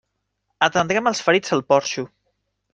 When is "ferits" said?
1.29-1.55